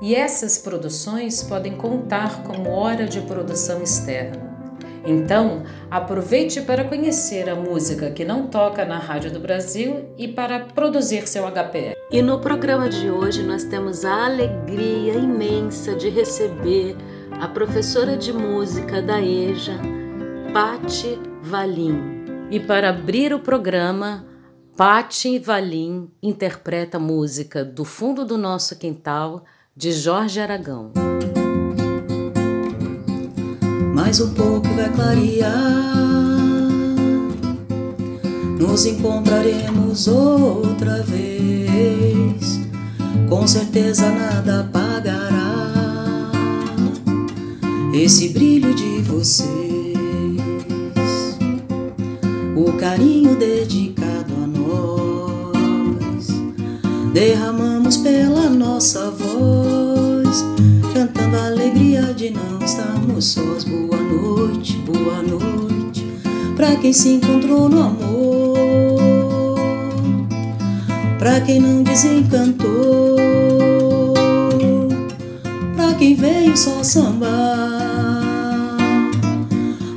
e 0.00 0.14
essas 0.14 0.58
produções 0.58 1.42
podem 1.42 1.76
contar 1.76 2.42
como 2.42 2.70
hora 2.70 3.06
de 3.06 3.20
produção 3.22 3.82
externa. 3.82 4.54
Então, 5.06 5.64
aproveite 5.90 6.62
para 6.62 6.84
conhecer 6.84 7.48
a 7.48 7.54
música 7.54 8.10
que 8.10 8.24
não 8.24 8.46
toca 8.46 8.84
na 8.84 8.98
Rádio 8.98 9.30
do 9.30 9.38
Brasil 9.38 10.08
e 10.16 10.26
para 10.28 10.60
produzir 10.60 11.28
seu 11.28 11.44
HPR. 11.46 11.94
E 12.10 12.22
no 12.22 12.40
programa 12.40 12.88
de 12.88 13.10
hoje 13.10 13.42
nós 13.42 13.64
temos 13.64 14.04
a 14.04 14.24
alegria 14.24 15.14
imensa 15.14 15.94
de 15.94 16.08
receber 16.08 16.96
a 17.32 17.48
professora 17.48 18.16
de 18.16 18.32
música 18.32 19.02
da 19.02 19.20
EJA, 19.20 19.78
Patti 20.54 21.18
Valim. 21.42 22.24
E 22.50 22.58
para 22.58 22.88
abrir 22.88 23.34
o 23.34 23.40
programa, 23.40 24.24
Patti 24.76 25.38
Valim 25.38 26.10
interpreta 26.22 26.98
música 26.98 27.62
Do 27.62 27.84
Fundo 27.84 28.24
do 28.24 28.38
Nosso 28.38 28.78
Quintal 28.78 29.44
de 29.76 29.90
Jorge 29.90 30.38
Aragão. 30.38 30.92
Mais 33.92 34.20
um 34.20 34.32
pouco 34.32 34.68
vai 34.68 34.88
clarear, 34.90 35.52
nos 38.56 38.86
encontraremos 38.86 40.06
outra 40.06 41.02
vez. 41.02 42.60
Com 43.28 43.48
certeza 43.48 44.10
nada 44.12 44.60
apagará 44.60 45.64
esse 47.92 48.28
brilho 48.28 48.72
de 48.74 49.02
vocês. 49.02 49.48
O 52.54 52.72
carinho 52.74 53.34
dedicado 53.36 54.32
a 54.40 54.46
nós 54.46 56.28
derramamos 57.84 57.96
pela 57.98 58.48
nossa 58.48 59.10
voz, 59.10 60.44
cantando 60.94 61.36
a 61.36 61.46
alegria 61.46 62.14
de 62.14 62.30
não 62.30 62.58
estarmos 62.64 63.26
sós. 63.26 63.64
Boa 63.64 63.98
noite, 63.98 64.76
boa 64.78 65.22
noite, 65.22 66.06
pra 66.56 66.74
quem 66.76 66.92
se 66.92 67.10
encontrou 67.10 67.68
no 67.68 67.82
amor, 67.82 69.58
pra 71.18 71.40
quem 71.42 71.60
não 71.60 71.82
desencantou, 71.82 73.16
pra 75.76 75.94
quem 75.94 76.14
veio 76.14 76.56
só 76.56 76.82
sambar, 76.82 77.28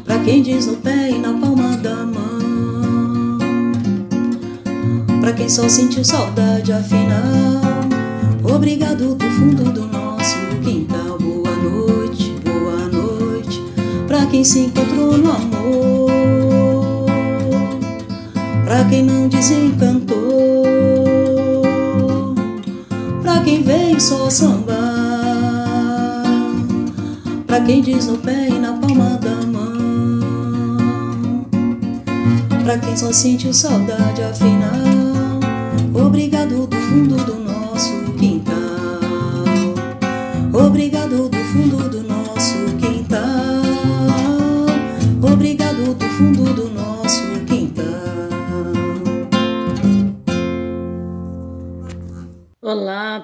pra 0.03 0.19
quem 0.19 0.41
diz 0.41 0.67
no 0.67 0.75
pé 0.77 1.11
e 1.11 1.19
na 1.19 1.33
palma 1.33 1.77
da 1.77 1.95
mão 2.05 2.27
pra 5.21 5.33
quem 5.33 5.49
só 5.49 5.67
sentiu 5.67 6.05
saudade 6.05 6.71
afinal. 6.71 7.56
Obrigado 8.57 9.13
do 9.13 9.29
fundo 9.29 9.71
do 9.71 9.85
nosso 9.85 10.35
quintal. 10.63 11.19
Boa 11.19 11.55
noite, 11.57 12.33
boa 12.43 12.87
noite, 12.89 13.63
pra 14.07 14.25
quem 14.25 14.43
se 14.43 14.61
encontrou 14.61 15.15
no 15.15 15.31
amor, 15.31 17.05
pra 18.65 18.83
quem 18.85 19.03
não 19.03 19.27
desencantou, 19.27 20.63
pra 23.21 23.41
quem 23.41 23.61
veio 23.61 24.01
só 24.01 24.27
sambar, 24.27 24.73
pra 27.45 27.61
quem 27.61 27.83
diz 27.83 28.07
no 28.07 28.17
pé 28.17 28.49
e 28.49 28.57
na 28.57 28.73
palma 28.73 29.19
da 29.21 29.35
mão, 29.45 31.45
pra 32.63 32.79
quem 32.79 32.97
só 32.97 33.13
sentiu 33.13 33.53
saudade 33.53 34.23
afinal. 34.23 34.86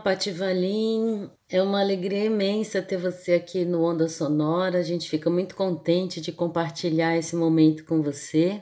Olá, 0.03 0.15
Pati 0.15 0.31
Valim. 0.31 1.29
É 1.49 1.63
uma 1.63 1.79
alegria 1.79 2.25
imensa 2.25 2.81
ter 2.81 2.97
você 2.97 3.35
aqui 3.35 3.63
no 3.63 3.85
Onda 3.85 4.09
Sonora. 4.09 4.79
A 4.79 4.83
gente 4.83 5.09
fica 5.09 5.29
muito 5.29 5.55
contente 5.55 6.19
de 6.19 6.29
compartilhar 6.29 7.15
esse 7.15 7.37
momento 7.37 7.85
com 7.85 8.01
você. 8.01 8.61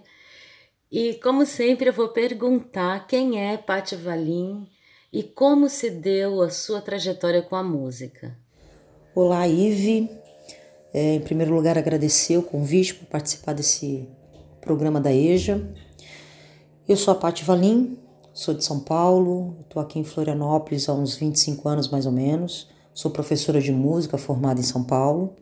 E 0.92 1.16
como 1.16 1.44
sempre 1.48 1.90
eu 1.90 1.94
vou 1.94 2.10
perguntar 2.10 3.08
quem 3.08 3.44
é 3.44 3.58
Patti 3.58 3.96
Valim 3.96 4.68
e 5.12 5.24
como 5.24 5.68
se 5.68 5.90
deu 5.90 6.44
a 6.44 6.52
sua 6.52 6.80
trajetória 6.80 7.42
com 7.42 7.56
a 7.56 7.64
música. 7.64 8.38
Olá, 9.16 9.48
Ive. 9.48 10.12
É, 10.94 11.16
em 11.16 11.22
primeiro 11.22 11.56
lugar, 11.56 11.76
agradecer 11.76 12.38
o 12.38 12.44
convite 12.44 12.94
para 12.94 13.08
participar 13.08 13.54
desse 13.54 14.08
programa 14.62 15.02
da 15.02 15.12
EJA. 15.12 15.60
Eu 16.88 16.96
sou 16.96 17.12
a 17.12 17.16
Patti 17.16 17.44
Valim, 17.44 17.98
sou 18.34 18.54
de 18.54 18.64
São 18.64 18.80
Paulo, 18.80 19.58
estou 19.62 19.82
aqui 19.82 20.00
em 20.00 20.04
Florianópolis 20.04 20.88
há 20.88 20.94
uns 20.94 21.16
25 21.16 21.68
anos 21.68 21.90
mais 21.90 22.06
ou 22.06 22.12
menos. 22.12 22.70
Sou 22.94 23.12
professora 23.12 23.62
de 23.62 23.72
música 23.72 24.18
formada 24.18 24.60
em 24.60 24.64
São 24.64 24.84
Paulo. 24.84 25.36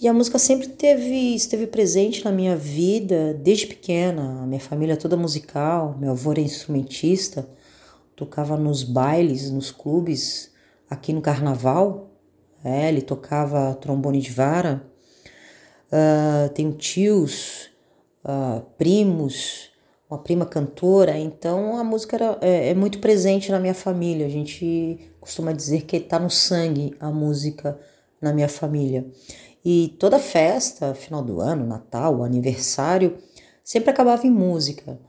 E 0.00 0.08
a 0.08 0.12
música 0.12 0.38
sempre 0.38 0.68
teve, 0.68 1.34
esteve 1.34 1.66
presente 1.66 2.24
na 2.24 2.32
minha 2.32 2.56
vida 2.56 3.34
desde 3.34 3.66
pequena. 3.66 4.46
Minha 4.46 4.60
família 4.60 4.94
é 4.94 4.96
toda 4.96 5.16
musical, 5.16 5.96
meu 5.98 6.10
avô 6.10 6.32
era 6.32 6.40
instrumentista, 6.40 7.48
tocava 8.16 8.56
nos 8.56 8.82
bailes, 8.82 9.50
nos 9.50 9.70
clubes, 9.70 10.52
aqui 10.90 11.12
no 11.12 11.20
carnaval. 11.20 12.10
É, 12.64 12.88
ele 12.88 13.02
tocava 13.02 13.74
trombone 13.74 14.20
de 14.20 14.30
vara. 14.30 14.84
Uh, 15.88 16.48
tenho 16.54 16.72
tios, 16.72 17.70
uh, 18.24 18.62
primos, 18.76 19.70
uma 20.08 20.18
prima 20.18 20.44
cantora, 20.44 21.18
então 21.18 21.76
a 21.76 21.84
música 21.84 22.16
era, 22.16 22.38
é, 22.40 22.70
é, 22.70 22.74
muito 22.74 22.98
presente 22.98 23.50
na 23.50 23.58
minha 23.58 23.74
família. 23.74 24.26
A 24.26 24.30
gente 24.30 24.98
costuma 25.20 25.52
dizer 25.52 25.82
que 25.82 25.96
está 25.96 26.18
no 26.18 26.30
sangue 26.30 26.94
a 27.00 27.10
música 27.10 27.78
na 28.20 28.32
minha 28.32 28.48
família. 28.48 29.06
E 29.64 29.96
toda 29.98 30.18
festa, 30.18 30.94
final 30.94 31.22
do 31.22 31.40
ano, 31.40 31.66
Natal, 31.66 32.22
aniversário, 32.22 33.16
sempre 33.62 33.90
acabava 33.90 34.26
em 34.26 34.30
música. 34.30 35.00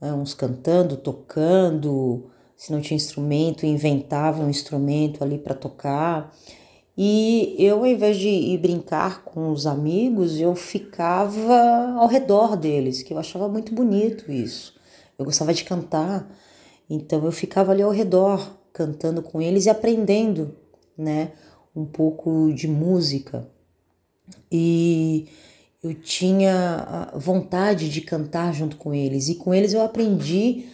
Né? 0.00 0.12
Uns 0.12 0.32
cantando, 0.32 0.96
tocando, 0.96 2.30
se 2.56 2.72
não 2.72 2.80
tinha 2.80 2.96
instrumento, 2.96 3.66
inventavam 3.66 4.46
um 4.46 4.50
instrumento 4.50 5.22
ali 5.22 5.38
para 5.38 5.54
tocar. 5.54 6.34
E 7.00 7.54
eu, 7.58 7.78
ao 7.78 7.86
invés 7.86 8.16
de 8.16 8.28
ir 8.28 8.58
brincar 8.58 9.22
com 9.22 9.52
os 9.52 9.66
amigos, 9.66 10.40
eu 10.40 10.54
ficava 10.56 11.94
ao 11.96 12.08
redor 12.08 12.56
deles, 12.56 13.02
que 13.02 13.14
eu 13.14 13.18
achava 13.18 13.48
muito 13.48 13.72
bonito 13.72 14.32
isso. 14.32 14.74
Eu 15.16 15.24
gostava 15.24 15.54
de 15.54 15.62
cantar, 15.62 16.28
então 16.90 17.24
eu 17.24 17.30
ficava 17.30 17.70
ali 17.70 17.82
ao 17.82 17.92
redor, 17.92 18.58
cantando 18.72 19.22
com 19.22 19.40
eles 19.40 19.66
e 19.66 19.70
aprendendo, 19.70 20.56
né, 20.96 21.32
um 21.74 21.84
pouco 21.84 22.52
de 22.52 22.66
música 22.66 23.48
e 24.50 25.28
eu 25.82 25.94
tinha 25.94 27.10
vontade 27.14 27.88
de 27.88 28.00
cantar 28.00 28.52
junto 28.52 28.76
com 28.76 28.92
eles. 28.92 29.28
E 29.28 29.34
com 29.34 29.54
eles 29.54 29.72
eu 29.72 29.82
aprendi 29.82 30.66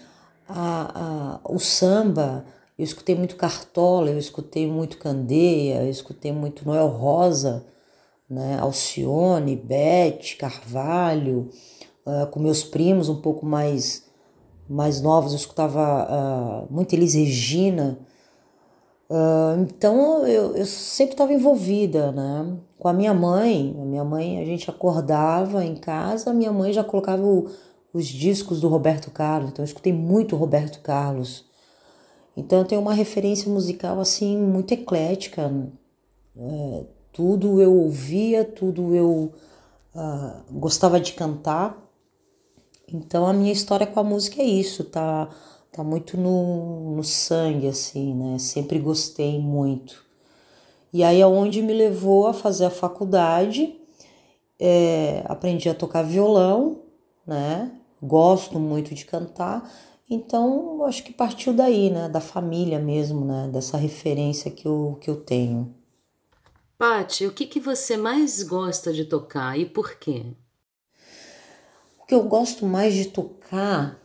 a, 0.48 1.40
a, 1.44 1.52
o 1.52 1.58
samba. 1.58 2.44
Eu 2.76 2.84
escutei 2.84 3.14
muito 3.14 3.36
Cartola, 3.36 4.10
eu 4.10 4.18
escutei 4.18 4.66
muito 4.66 4.98
Candeia, 4.98 5.82
eu 5.82 5.90
escutei 5.90 6.32
muito 6.32 6.66
Noel 6.66 6.88
Rosa, 6.88 7.64
né? 8.28 8.58
Alcione, 8.60 9.54
Beth, 9.54 10.36
Carvalho. 10.38 11.50
Uh, 12.04 12.26
com 12.30 12.40
meus 12.40 12.64
primos 12.64 13.08
um 13.08 13.20
pouco 13.20 13.46
mais, 13.46 14.04
mais 14.68 15.00
novos, 15.00 15.32
eu 15.32 15.38
escutava 15.38 16.66
uh, 16.68 16.74
muito 16.74 16.92
Elis 16.92 17.14
Regina. 17.14 17.98
Uh, 19.08 19.60
então 19.60 20.26
eu, 20.26 20.56
eu 20.56 20.66
sempre 20.66 21.14
estava 21.14 21.32
envolvida, 21.32 22.10
né? 22.10 22.56
Com 22.78 22.88
a 22.88 22.92
minha 22.92 23.14
mãe, 23.14 23.74
a 23.80 23.84
minha 23.84 24.04
mãe, 24.04 24.40
a 24.40 24.44
gente 24.44 24.68
acordava 24.68 25.64
em 25.64 25.76
casa, 25.76 26.30
a 26.30 26.34
minha 26.34 26.52
mãe 26.52 26.72
já 26.72 26.82
colocava 26.82 27.22
o, 27.22 27.48
os 27.92 28.06
discos 28.06 28.60
do 28.60 28.68
Roberto 28.68 29.10
Carlos, 29.12 29.50
então 29.50 29.62
eu 29.62 29.66
escutei 29.68 29.92
muito 29.92 30.36
Roberto 30.36 30.80
Carlos. 30.80 31.44
Então 32.36 32.60
eu 32.60 32.64
tenho 32.64 32.81
uma 32.81 32.94
referência 32.94 33.50
musical 33.50 34.00
assim 34.00 34.36
muito 34.36 34.72
eclética, 34.72 35.50
é, 36.36 36.84
Tudo 37.12 37.60
eu 37.60 37.72
ouvia, 37.72 38.44
tudo 38.44 38.94
eu 38.94 39.32
uh, 39.94 40.52
gostava 40.52 40.98
de 40.98 41.12
cantar. 41.12 41.81
Então 42.92 43.26
a 43.26 43.32
minha 43.32 43.52
história 43.52 43.86
com 43.86 44.00
a 44.00 44.04
música 44.04 44.42
é 44.42 44.44
isso, 44.44 44.84
tá, 44.84 45.28
tá 45.72 45.82
muito 45.84 46.16
no, 46.16 46.96
no 46.96 47.04
sangue, 47.04 47.69
assim, 47.69 48.14
né? 48.14 48.38
Sempre 48.38 48.78
gostei 48.78 49.38
muito. 49.38 50.04
E 50.92 51.02
aí 51.02 51.20
é 51.20 51.26
onde 51.26 51.62
me 51.62 51.72
levou 51.72 52.26
a 52.26 52.34
fazer 52.34 52.66
a 52.66 52.70
faculdade, 52.70 53.76
é, 54.58 55.22
aprendi 55.26 55.69
a 55.69 55.75
tocar 55.75 56.02
violão, 56.02 56.82
né? 57.26 57.72
Gosto 58.02 58.60
muito 58.60 58.94
de 58.94 59.04
cantar, 59.04 59.70
então 60.14 60.84
acho 60.84 61.02
que 61.02 61.12
partiu 61.12 61.52
daí, 61.52 61.90
né? 61.90 62.08
Da 62.08 62.20
família 62.20 62.78
mesmo, 62.78 63.25
né? 63.25 63.49
Dessa 63.52 63.76
referência 63.76 64.50
que 64.50 64.66
eu, 64.66 64.99
que 65.00 65.11
eu 65.11 65.16
tenho. 65.16 65.75
Pati, 66.78 67.26
o 67.26 67.32
que, 67.32 67.46
que 67.46 67.61
você 67.61 67.96
mais 67.96 68.43
gosta 68.43 68.93
de 68.93 69.05
tocar 69.05 69.58
e 69.58 69.64
por 69.64 69.96
quê? 69.96 70.25
O 72.02 72.06
que 72.06 72.14
eu 72.14 72.22
gosto 72.25 72.66
mais 72.66 72.94
de 72.94 73.06
tocar, 73.06 73.99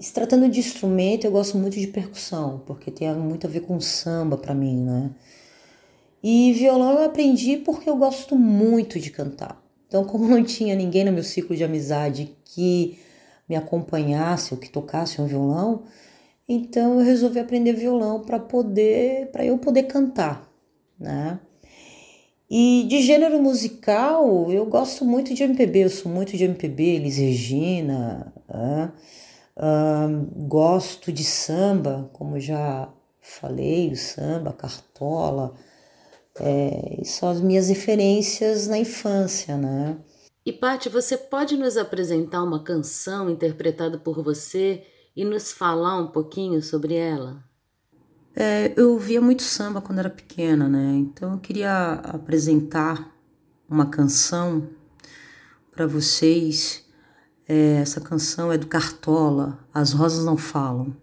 se 0.00 0.12
tratando 0.12 0.48
de 0.48 0.58
instrumento, 0.58 1.24
eu 1.24 1.30
gosto 1.30 1.56
muito 1.56 1.78
de 1.78 1.86
percussão, 1.86 2.62
porque 2.66 2.90
tem 2.90 3.12
muito 3.14 3.46
a 3.46 3.50
ver 3.50 3.60
com 3.60 3.80
samba 3.80 4.36
para 4.36 4.54
mim, 4.54 4.82
né? 4.82 5.10
E 6.22 6.52
violão 6.52 6.98
eu 6.98 7.04
aprendi 7.04 7.58
porque 7.58 7.88
eu 7.88 7.96
gosto 7.96 8.36
muito 8.36 8.98
de 8.98 9.10
cantar. 9.10 9.62
Então, 9.86 10.04
como 10.04 10.28
não 10.28 10.42
tinha 10.44 10.74
ninguém 10.74 11.04
no 11.04 11.12
meu 11.12 11.22
ciclo 11.22 11.56
de 11.56 11.64
amizade 11.64 12.36
que 12.44 12.98
me 13.48 13.56
acompanhasse 13.56 14.52
ou 14.52 14.60
que 14.60 14.68
tocasse 14.68 15.20
um 15.20 15.26
violão, 15.26 15.84
então 16.48 16.98
eu 16.98 17.04
resolvi 17.04 17.38
aprender 17.38 17.72
violão 17.72 18.20
para 18.20 18.38
poder, 18.38 19.30
para 19.30 19.44
eu 19.44 19.58
poder 19.58 19.84
cantar, 19.84 20.50
né? 20.98 21.40
E 22.50 22.86
de 22.88 23.02
gênero 23.02 23.42
musical, 23.42 24.50
eu 24.50 24.64
gosto 24.64 25.04
muito 25.04 25.34
de 25.34 25.42
MPB, 25.42 25.84
eu 25.84 25.90
sou 25.90 26.10
muito 26.10 26.34
de 26.34 26.44
MPB, 26.44 26.82
Elis 26.82 27.18
Regina, 27.18 28.32
né? 28.48 28.92
gosto 30.46 31.12
de 31.12 31.24
samba, 31.24 32.08
como 32.12 32.40
já 32.40 32.88
falei, 33.20 33.90
o 33.90 33.96
samba, 33.96 34.52
cartola, 34.52 35.52
é, 36.40 37.00
são 37.04 37.28
as 37.28 37.40
minhas 37.40 37.68
referências 37.68 38.66
na 38.68 38.78
infância, 38.78 39.56
né? 39.56 39.98
E 40.48 40.52
Paty, 40.54 40.88
você 40.88 41.14
pode 41.14 41.58
nos 41.58 41.76
apresentar 41.76 42.42
uma 42.42 42.62
canção 42.62 43.28
interpretada 43.28 43.98
por 43.98 44.24
você 44.24 44.82
e 45.14 45.22
nos 45.22 45.52
falar 45.52 46.00
um 46.00 46.06
pouquinho 46.06 46.62
sobre 46.62 46.94
ela? 46.94 47.44
É, 48.34 48.72
eu 48.74 48.98
via 48.98 49.20
muito 49.20 49.42
samba 49.42 49.82
quando 49.82 49.98
era 49.98 50.08
pequena, 50.08 50.66
né? 50.66 50.94
Então 50.94 51.34
eu 51.34 51.38
queria 51.38 52.00
apresentar 52.02 53.14
uma 53.68 53.84
canção 53.84 54.70
para 55.70 55.86
vocês. 55.86 56.82
É, 57.46 57.80
essa 57.82 58.00
canção 58.00 58.50
é 58.50 58.56
do 58.56 58.68
Cartola, 58.68 59.58
As 59.74 59.92
Rosas 59.92 60.24
Não 60.24 60.38
Falam. 60.38 60.96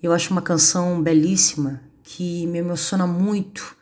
Eu 0.00 0.12
acho 0.12 0.30
uma 0.30 0.42
canção 0.42 1.02
belíssima 1.02 1.82
que 2.04 2.46
me 2.46 2.58
emociona 2.58 3.04
muito 3.04 3.75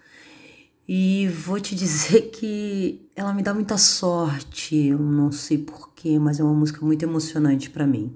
e 0.88 1.28
vou 1.28 1.58
te 1.60 1.74
dizer 1.74 2.30
que 2.34 3.08
ela 3.16 3.32
me 3.32 3.42
dá 3.42 3.54
muita 3.54 3.76
sorte. 3.78 4.76
Eu 4.88 4.98
não 4.98 5.32
sei 5.32 5.58
porquê, 5.58 6.18
mas 6.18 6.40
é 6.40 6.44
uma 6.44 6.54
música 6.54 6.84
muito 6.84 7.02
emocionante 7.02 7.70
para 7.70 7.86
mim. 7.86 8.12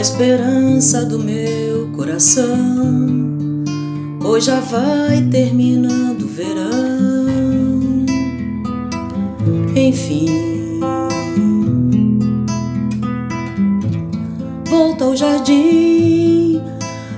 A 0.00 0.02
esperança 0.02 1.04
do 1.04 1.18
meu 1.18 1.90
coração. 1.94 2.46
Hoje 4.24 4.46
já 4.46 4.58
vai 4.58 5.20
terminando 5.30 6.22
o 6.22 6.26
verão. 6.26 8.06
Enfim, 9.76 10.80
volta 14.70 15.04
ao 15.04 15.14
jardim 15.14 16.62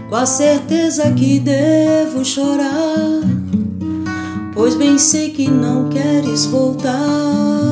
com 0.08 0.17
a 0.17 0.26
certeza 0.26 1.08
que 1.12 1.38
devo 1.38 2.25
chorar, 2.25 3.20
pois 4.55 4.75
bem 4.75 4.99
sei 4.99 5.31
que 5.31 5.49
não 5.49 5.88
queres 5.88 6.46
voltar. 6.46 7.71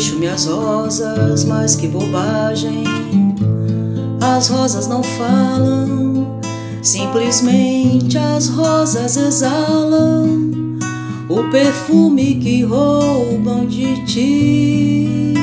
Queixo-me 0.00 0.28
as 0.28 0.46
rosas, 0.46 1.44
mas 1.44 1.76
que 1.76 1.86
bobagem. 1.86 2.84
As 4.18 4.48
rosas 4.48 4.88
não 4.88 5.02
falam, 5.02 6.40
simplesmente 6.82 8.16
as 8.16 8.48
rosas 8.48 9.18
exalam 9.18 10.48
o 11.28 11.50
perfume 11.50 12.36
que 12.36 12.62
roubam 12.62 13.66
de 13.66 14.02
ti. 14.06 15.34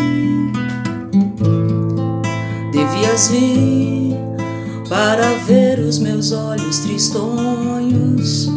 Devias 2.72 3.28
vir 3.28 4.18
para 4.90 5.36
ver 5.46 5.78
os 5.82 6.00
meus 6.00 6.32
olhos 6.32 6.80
tristonhos 6.80 8.50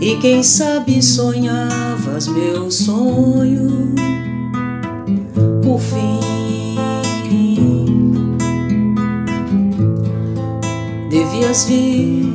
e 0.00 0.16
quem 0.16 0.42
sabe 0.42 1.02
sonhavas 1.02 2.26
meu 2.26 2.70
sonho 2.70 3.94
fim. 5.78 6.20
Devias 11.10 11.64
vir 11.64 12.26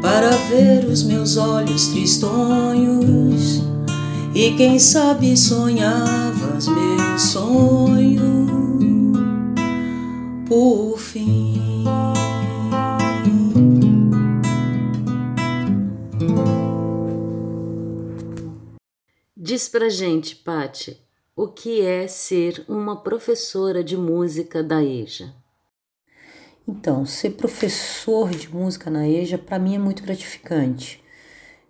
para 0.00 0.30
ver 0.48 0.84
os 0.86 1.02
meus 1.02 1.36
olhos 1.36 1.88
tristonhos 1.88 3.62
e 4.34 4.52
quem 4.52 4.78
sabe 4.78 5.36
sonhavas 5.36 6.68
meu 6.68 7.18
sonho 7.18 8.46
por 10.46 10.98
fim. 10.98 11.84
Diz 19.36 19.68
pra 19.68 19.88
gente, 19.88 20.36
Pati, 20.36 21.09
o 21.36 21.48
que 21.48 21.80
é 21.80 22.06
ser 22.06 22.64
uma 22.68 23.02
professora 23.02 23.82
de 23.82 23.96
música 23.96 24.62
da 24.62 24.82
EJA? 24.82 25.32
Então, 26.66 27.06
ser 27.06 27.30
professor 27.30 28.30
de 28.30 28.48
música 28.48 28.90
na 28.90 29.08
EJA 29.08 29.38
para 29.38 29.58
mim 29.58 29.74
é 29.74 29.78
muito 29.78 30.02
gratificante. 30.02 31.02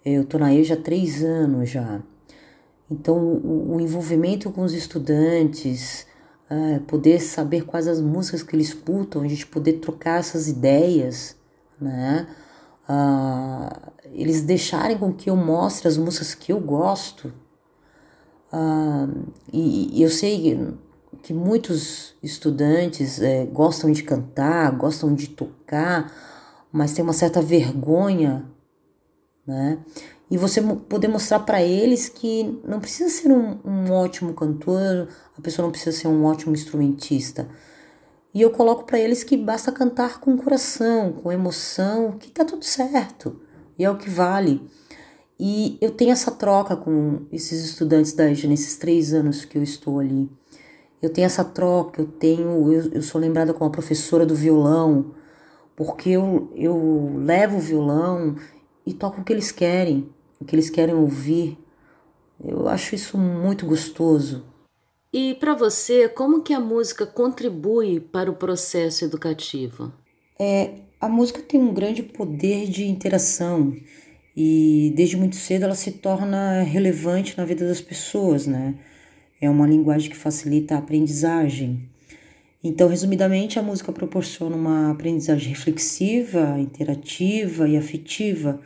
Eu 0.05 0.23
estou 0.23 0.41
na 0.41 0.53
EJA 0.53 0.75
há 0.75 0.77
três 0.77 1.23
anos 1.23 1.71
já. 1.71 2.03
Então, 2.91 3.17
o, 3.17 3.77
o 3.77 3.81
envolvimento 3.81 4.51
com 4.51 4.63
os 4.63 4.75
estudantes, 4.75 6.07
é, 6.51 6.81
poder 6.81 7.21
saber 7.21 7.65
quais 7.65 7.87
as 7.87 8.01
músicas 8.01 8.43
que 8.43 8.57
eles 8.57 8.69
escutam, 8.69 9.23
a 9.23 9.29
gente 9.29 9.47
poder 9.47 9.75
trocar 9.75 10.19
essas 10.19 10.49
ideias, 10.49 11.37
né? 11.81 12.27
Ah, 12.89 13.93
eles 14.13 14.43
deixarem 14.43 14.99
com 14.99 15.13
que 15.13 15.31
eu 15.31 15.37
mostre 15.37 15.87
as 15.87 15.97
músicas 15.97 16.35
que 16.35 16.53
eu 16.53 16.59
gosto, 16.59 17.33
ah, 18.53 19.07
e, 19.53 20.03
eu 20.03 20.11
sei 20.11 20.59
que 21.23 21.33
muitos 21.33 22.15
estudantes 22.23 23.21
é, 23.21 23.47
gostam 23.47 23.91
de 23.93 24.03
cantar, 24.03 24.71
gostam 24.77 25.15
de 25.15 25.29
tocar, 25.29 26.13
mas 26.73 26.93
tem 26.93 27.05
uma 27.05 27.13
certa 27.13 27.41
vergonha, 27.43 28.45
né? 29.47 29.79
E 30.31 30.39
você 30.39 30.63
poder 30.63 31.09
mostrar 31.09 31.41
para 31.41 31.61
eles 31.61 32.09
que 32.09 32.61
não 32.65 32.79
precisa 32.79 33.11
ser 33.11 33.33
um, 33.33 33.59
um 33.65 33.91
ótimo 33.91 34.33
cantor, 34.33 35.09
a 35.37 35.41
pessoa 35.41 35.65
não 35.67 35.73
precisa 35.73 35.97
ser 35.97 36.07
um 36.07 36.25
ótimo 36.25 36.55
instrumentista. 36.55 37.49
E 38.33 38.41
eu 38.41 38.51
coloco 38.51 38.85
para 38.85 39.01
eles 39.01 39.25
que 39.25 39.37
basta 39.37 39.73
cantar 39.73 40.21
com 40.21 40.37
coração, 40.37 41.13
com 41.13 41.33
emoção, 41.33 42.13
que 42.13 42.31
tá 42.31 42.45
tudo 42.45 42.65
certo. 42.65 43.41
E 43.77 43.85
é 43.85 43.91
o 43.91 43.99
que 43.99 44.09
vale. 44.09 44.63
E 45.43 45.79
eu 45.81 45.91
tenho 45.91 46.11
essa 46.11 46.31
troca 46.31 46.77
com 46.77 47.23
esses 47.33 47.65
estudantes 47.65 48.13
da 48.13 48.31
EJA 48.31 48.47
nesses 48.47 48.77
três 48.77 49.15
anos 49.15 49.43
que 49.43 49.57
eu 49.57 49.63
estou 49.63 49.99
ali. 49.99 50.31
Eu 51.01 51.11
tenho 51.11 51.25
essa 51.25 51.43
troca, 51.43 52.03
eu 52.03 52.07
tenho, 52.07 52.71
eu, 52.71 52.93
eu 52.93 53.03
sou 53.03 53.19
lembrada 53.19 53.55
como 53.55 53.65
a 53.65 53.73
professora 53.73 54.27
do 54.27 54.35
violão, 54.35 55.15
porque 55.75 56.11
eu, 56.11 56.53
eu 56.55 57.15
levo 57.17 57.57
o 57.57 57.61
violão 57.61 58.37
e 58.85 58.93
toco 58.93 59.23
o 59.23 59.25
que 59.25 59.33
eles 59.33 59.51
querem, 59.51 60.13
o 60.39 60.45
que 60.45 60.55
eles 60.55 60.69
querem 60.69 60.95
ouvir, 60.95 61.57
Eu 62.45 62.69
acho 62.69 62.95
isso 62.95 63.17
muito 63.17 63.65
gostoso. 63.65 64.45
E 65.11 65.37
para 65.37 65.55
você, 65.55 66.07
como 66.07 66.43
que 66.43 66.53
a 66.53 66.61
música 66.61 67.07
contribui 67.07 67.99
para 67.99 68.31
o 68.31 68.37
processo 68.37 69.07
educativo? 69.07 69.91
É, 70.39 70.83
a 71.01 71.09
música 71.09 71.41
tem 71.41 71.59
um 71.59 71.73
grande 71.73 72.03
poder 72.03 72.69
de 72.69 72.87
interação 72.87 73.75
e 74.43 74.91
desde 74.97 75.19
muito 75.19 75.37
cedo 75.37 75.65
ela 75.65 75.75
se 75.75 75.93
torna 75.93 76.63
relevante 76.63 77.37
na 77.37 77.45
vida 77.45 77.69
das 77.69 77.83
pessoas, 77.83 78.47
né? 78.47 78.75
É 79.39 79.51
uma 79.51 79.67
linguagem 79.67 80.09
que 80.09 80.17
facilita 80.17 80.75
a 80.75 80.79
aprendizagem. 80.79 81.87
Então, 82.65 82.89
resumidamente, 82.89 83.59
a 83.59 83.63
música 83.63 83.93
proporciona 83.93 84.57
uma 84.57 84.93
aprendizagem 84.93 85.51
reflexiva, 85.51 86.59
interativa 86.59 87.69
e 87.69 87.77
afetiva 87.77 88.59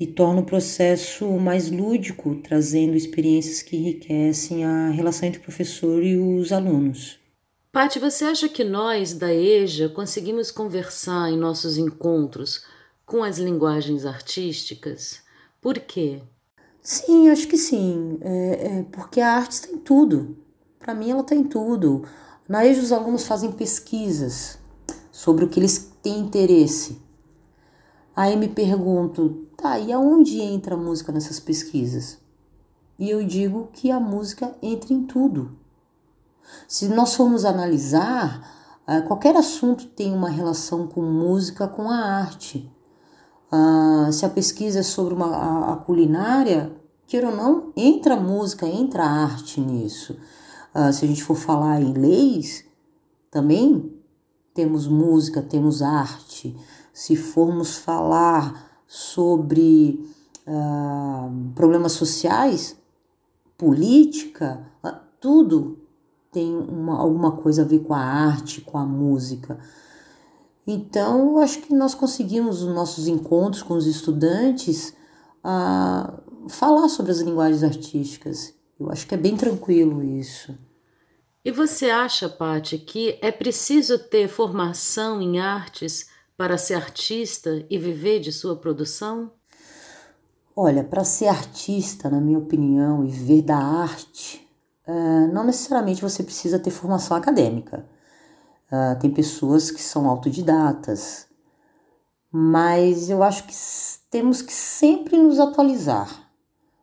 e 0.00 0.06
torna 0.06 0.40
o 0.40 0.46
processo 0.46 1.30
mais 1.32 1.70
lúdico, 1.70 2.34
trazendo 2.36 2.96
experiências 2.96 3.60
que 3.60 3.76
enriquecem 3.76 4.64
a 4.64 4.88
relação 4.88 5.28
entre 5.28 5.40
o 5.40 5.42
professor 5.42 6.02
e 6.02 6.16
os 6.16 6.52
alunos. 6.52 7.18
Pati, 7.70 7.98
você 7.98 8.24
acha 8.24 8.48
que 8.48 8.64
nós 8.64 9.12
da 9.12 9.30
EJA 9.34 9.90
conseguimos 9.90 10.50
conversar 10.50 11.30
em 11.30 11.36
nossos 11.36 11.76
encontros 11.76 12.64
com 13.06 13.22
as 13.22 13.38
linguagens 13.38 14.04
artísticas? 14.04 15.20
Por 15.62 15.78
quê? 15.78 16.20
Sim, 16.82 17.28
acho 17.30 17.46
que 17.46 17.56
sim. 17.56 18.18
É, 18.20 18.78
é 18.78 18.82
porque 18.90 19.20
a 19.20 19.36
arte 19.36 19.62
tem 19.62 19.78
tudo. 19.78 20.36
Para 20.80 20.92
mim, 20.92 21.10
ela 21.10 21.22
tem 21.22 21.44
tudo. 21.44 22.02
Na 22.48 22.66
EJA, 22.66 22.82
os 22.82 22.92
alunos 22.92 23.24
fazem 23.24 23.52
pesquisas 23.52 24.58
sobre 25.12 25.44
o 25.44 25.48
que 25.48 25.60
eles 25.60 25.92
têm 26.02 26.18
interesse. 26.18 27.00
Aí 28.14 28.36
me 28.36 28.48
pergunto, 28.48 29.46
tá, 29.56 29.78
e 29.78 29.92
aonde 29.92 30.40
entra 30.40 30.74
a 30.74 30.78
música 30.78 31.12
nessas 31.12 31.38
pesquisas? 31.38 32.18
E 32.98 33.08
eu 33.08 33.24
digo 33.24 33.68
que 33.72 33.90
a 33.90 34.00
música 34.00 34.52
entra 34.60 34.92
em 34.92 35.04
tudo. 35.04 35.56
Se 36.66 36.88
nós 36.88 37.14
formos 37.14 37.44
analisar, 37.44 38.80
ah, 38.86 39.02
qualquer 39.02 39.36
assunto 39.36 39.86
tem 39.86 40.12
uma 40.12 40.30
relação 40.30 40.86
com 40.86 41.02
música, 41.02 41.68
com 41.68 41.90
a 41.90 41.96
arte. 41.96 42.72
Uh, 43.52 44.12
se 44.12 44.26
a 44.26 44.28
pesquisa 44.28 44.80
é 44.80 44.82
sobre 44.82 45.14
uma, 45.14 45.26
a, 45.26 45.72
a, 45.72 45.76
culinária, 45.76 46.72
queira 47.06 47.28
ou 47.28 47.36
não, 47.36 47.72
entra 47.76 48.16
música, 48.16 48.66
entra 48.66 49.04
arte 49.04 49.60
nisso. 49.60 50.16
Uh, 50.74 50.92
se 50.92 51.04
a 51.04 51.08
gente 51.08 51.22
for 51.22 51.36
falar 51.36 51.80
em 51.80 51.92
leis, 51.92 52.64
também 53.30 53.92
temos 54.52 54.88
música, 54.88 55.40
temos 55.42 55.82
arte. 55.82 56.56
Se 56.92 57.14
formos 57.14 57.76
falar 57.76 58.80
sobre 58.86 60.04
uh, 60.46 61.52
problemas 61.54 61.92
sociais, 61.92 62.76
política, 63.56 64.66
tudo 65.20 65.78
tem 66.30 66.54
uma, 66.54 66.98
alguma 66.98 67.32
coisa 67.32 67.62
a 67.62 67.64
ver 67.64 67.80
com 67.80 67.94
a 67.94 67.98
arte, 67.98 68.60
com 68.60 68.76
a 68.76 68.84
música. 68.84 69.58
Então, 70.66 71.36
eu 71.36 71.38
acho 71.38 71.60
que 71.62 71.74
nós 71.74 71.94
conseguimos, 71.94 72.62
nos 72.62 72.74
nossos 72.74 73.06
encontros 73.06 73.62
com 73.62 73.74
os 73.74 73.86
estudantes, 73.86 74.94
a 75.44 76.20
falar 76.48 76.88
sobre 76.88 77.12
as 77.12 77.20
linguagens 77.20 77.62
artísticas. 77.62 78.52
Eu 78.78 78.90
acho 78.90 79.06
que 79.06 79.14
é 79.14 79.18
bem 79.18 79.36
tranquilo 79.36 80.02
isso. 80.02 80.56
E 81.44 81.50
você 81.52 81.90
acha, 81.90 82.28
Paty, 82.28 82.78
que 82.78 83.18
é 83.22 83.30
preciso 83.30 83.98
ter 83.98 84.28
formação 84.28 85.22
em 85.22 85.38
artes 85.38 86.08
para 86.36 86.58
ser 86.58 86.74
artista 86.74 87.64
e 87.70 87.78
viver 87.78 88.18
de 88.18 88.32
sua 88.32 88.56
produção? 88.56 89.32
Olha, 90.54 90.82
para 90.82 91.04
ser 91.04 91.28
artista, 91.28 92.10
na 92.10 92.20
minha 92.20 92.38
opinião, 92.38 93.04
e 93.04 93.10
viver 93.10 93.42
da 93.42 93.56
arte, 93.56 94.46
uh, 94.88 95.32
não 95.32 95.44
necessariamente 95.44 96.02
você 96.02 96.22
precisa 96.22 96.58
ter 96.58 96.70
formação 96.70 97.16
acadêmica. 97.16 97.86
Uh, 98.70 98.98
tem 98.98 99.10
pessoas 99.10 99.70
que 99.70 99.80
são 99.80 100.08
autodidatas, 100.08 101.28
mas 102.32 103.08
eu 103.08 103.22
acho 103.22 103.44
que 103.44 103.54
temos 104.10 104.42
que 104.42 104.52
sempre 104.52 105.16
nos 105.16 105.38
atualizar, 105.38 106.28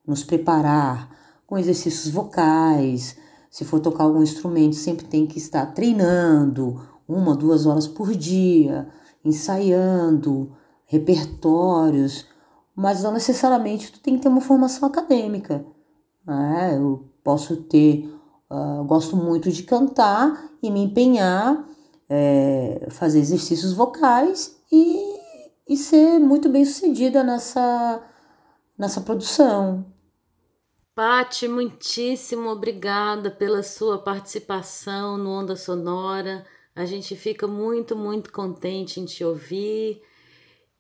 nos 0.08 0.24
preparar 0.24 1.10
com 1.46 1.58
exercícios 1.58 2.14
vocais. 2.14 3.18
Se 3.50 3.66
for 3.66 3.80
tocar 3.80 4.06
algum 4.06 4.24
instrumento, 4.24 4.76
sempre 4.76 5.06
tem 5.06 5.28
que 5.28 5.38
estar 5.38 5.66
treinando 5.74 6.82
uma, 7.08 7.36
duas 7.36 7.66
horas 7.66 7.88
por 7.88 8.16
dia, 8.16 8.88
ensaiando 9.24 10.56
repertórios, 10.86 12.26
mas 12.76 13.04
não 13.04 13.12
necessariamente 13.12 13.92
tu 13.92 14.00
tem 14.00 14.16
que 14.16 14.24
ter 14.24 14.30
uma 14.30 14.42
formação 14.42 14.88
acadêmica. 14.88 15.66
Né? 16.26 16.78
Eu 16.78 17.10
posso 17.24 17.58
ter, 17.58 18.10
uh, 18.50 18.84
gosto 18.86 19.16
muito 19.16 19.52
de 19.52 19.64
cantar 19.64 20.50
e 20.62 20.72
me 20.72 20.84
empenhar 20.84 21.68
é, 22.16 22.88
fazer 22.92 23.20
exercícios 23.20 23.74
vocais 23.74 24.56
e, 24.72 25.20
e 25.68 25.76
ser 25.76 26.20
muito 26.20 26.48
bem 26.48 26.64
sucedida 26.64 27.24
nessa, 27.24 28.04
nessa 28.78 29.02
produção. 29.02 29.84
Pati, 30.94 31.48
muitíssimo 31.48 32.50
obrigada 32.50 33.32
pela 33.32 33.64
sua 33.64 33.98
participação 33.98 35.18
no 35.18 35.32
Onda 35.32 35.56
Sonora. 35.56 36.46
A 36.76 36.86
gente 36.86 37.16
fica 37.16 37.48
muito, 37.48 37.96
muito 37.96 38.32
contente 38.32 39.00
em 39.00 39.06
te 39.06 39.24
ouvir. 39.24 40.00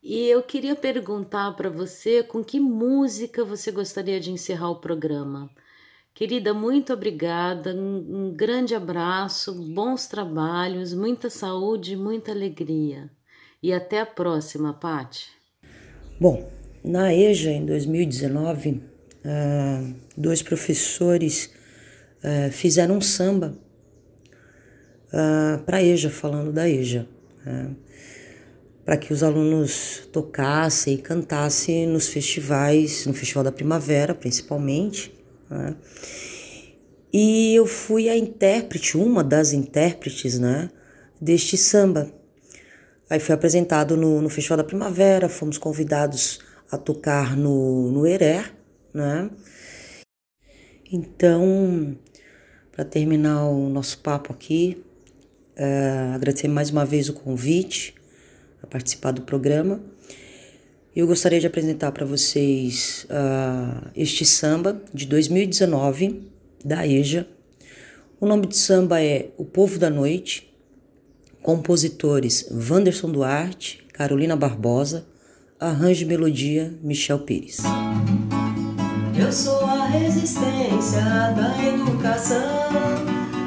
E 0.03 0.27
eu 0.27 0.43
queria 0.43 0.75
perguntar 0.75 1.55
para 1.55 1.69
você 1.69 2.21
com 2.21 2.43
que 2.43 2.59
música 2.59 3.43
você 3.43 3.71
gostaria 3.71 4.19
de 4.19 4.31
encerrar 4.31 4.69
o 4.69 4.79
programa. 4.79 5.49
Querida, 6.15 6.53
muito 6.53 6.93
obrigada, 6.93 7.73
um, 7.73 8.31
grande 8.35 8.75
abraço, 8.75 9.51
bons 9.73 10.05
trabalhos, 10.05 10.93
muita 10.93 11.27
saúde, 11.27 11.95
muita 11.95 12.31
alegria. 12.31 13.09
E 13.61 13.73
até 13.73 14.01
a 14.01 14.05
próxima, 14.05 14.73
Pati. 14.73 15.31
Bom, 16.19 16.47
na 16.83 17.11
EJA, 17.11 17.51
em 17.51 17.65
2019, 17.65 18.69
uh, 18.69 18.81
ah, 19.25 19.93
dois 20.15 20.43
professores 20.43 21.51
uh, 22.23 22.51
fizeram 22.51 22.97
um 22.97 23.01
samba 23.01 23.57
ah, 25.11 25.61
para 25.65 25.77
a 25.77 25.83
EJA, 25.83 26.09
falando 26.09 26.51
da 26.51 26.67
EJA, 26.67 27.07
né? 27.45 27.75
para 28.83 28.97
que 28.97 29.13
os 29.13 29.23
alunos 29.23 30.07
tocassem 30.11 30.95
e 30.95 30.97
cantassem 30.97 31.87
nos 31.87 32.09
festivais, 32.09 33.05
no 33.05 33.13
Festival 33.13 33.43
da 33.43 33.51
Primavera, 33.51 34.13
principalmente, 34.13 35.13
né? 35.53 35.75
E 37.11 37.53
eu 37.53 37.67
fui 37.67 38.09
a 38.09 38.17
intérprete, 38.17 38.97
uma 38.97 39.23
das 39.23 39.53
intérpretes, 39.53 40.39
né, 40.39 40.71
deste 41.21 41.55
samba. 41.55 42.11
Aí 43.07 43.19
foi 43.19 43.35
apresentado 43.35 43.95
no, 43.95 44.19
no 44.19 44.29
Festival 44.29 44.57
da 44.57 44.63
Primavera, 44.63 45.29
fomos 45.29 45.59
convidados 45.59 46.39
a 46.71 46.77
tocar 46.77 47.37
no, 47.37 47.91
no 47.91 48.07
Heré, 48.07 48.45
né? 48.91 49.29
Então, 50.91 51.95
para 52.71 52.83
terminar 52.83 53.45
o 53.45 53.69
nosso 53.69 53.99
papo 53.99 54.33
aqui, 54.33 54.83
é, 55.55 56.11
agradecer 56.15 56.47
mais 56.47 56.71
uma 56.71 56.83
vez 56.83 57.09
o 57.09 57.13
convite 57.13 57.93
a 58.63 58.65
participar 58.65 59.11
do 59.11 59.21
programa 59.21 59.79
eu 60.95 61.07
gostaria 61.07 61.39
de 61.39 61.47
apresentar 61.47 61.91
para 61.91 62.05
vocês 62.05 63.07
uh, 63.09 63.89
este 63.95 64.25
samba 64.25 64.79
de 64.93 65.07
2019 65.07 66.29
da 66.63 66.87
EJA. 66.87 67.27
O 68.19 68.27
nome 68.27 68.45
de 68.45 68.55
samba 68.55 69.01
é 69.01 69.29
O 69.37 69.43
Povo 69.43 69.79
da 69.79 69.89
Noite. 69.89 70.53
Compositores 71.41 72.47
Wanderson 72.51 73.11
Duarte, 73.11 73.85
Carolina 73.91 74.35
Barbosa, 74.35 75.05
arranjo 75.59 76.03
e 76.03 76.05
melodia 76.05 76.73
Michel 76.81 77.19
Pires. 77.19 77.57
Eu 79.19 79.31
sou 79.31 79.65
a 79.65 79.87
resistência 79.87 81.01
da 81.01 81.55
educação, 81.67 82.39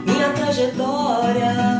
minha 0.05 0.31
trajetória 0.35 1.76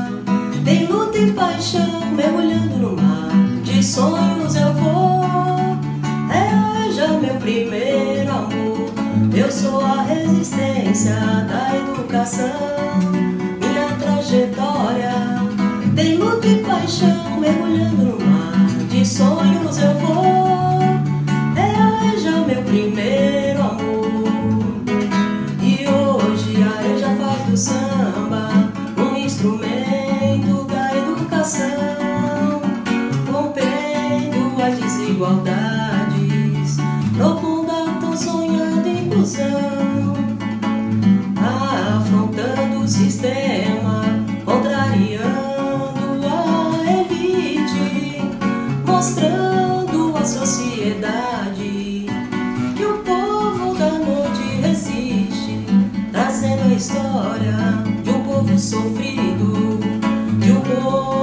educação. 12.27 12.99
Minha 13.61 13.89
trajetória 13.99 15.13
tem 15.95 16.17
luta 16.17 16.47
e 16.47 16.63
paixão, 16.63 17.39
mergulhando 17.39 18.05
no 18.05 18.27
mar 18.27 18.67
de 18.91 19.07
sonhos 19.07 19.79
eu 19.79 19.95
vou. 19.95 20.25
É 21.57 22.19
já 22.19 22.41
meu 22.41 22.63
primeiro 22.63 23.63
amor. 23.63 24.25
E 25.63 25.87
hoje 25.87 26.57
a 26.63 26.95
Eja 26.95 27.17
faz 27.17 27.43
do 27.49 27.57
samba 27.57 28.73
um 28.99 29.17
instrumento 29.17 30.65
da 30.65 30.97
educação. 30.97 32.61
Rompendo 33.31 34.63
as 34.63 34.79
desigualdades 34.79 36.77
profunda 37.17 37.87
tão 38.01 38.17
sonhada 38.17 38.89
em 38.89 39.09
de 60.87 61.16